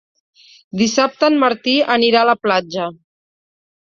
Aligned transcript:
Dissabte 0.79 1.27
en 1.31 1.37
Martí 1.43 1.75
anirà 1.97 2.23
a 2.25 2.27
la 2.31 2.35
platja. 2.47 2.87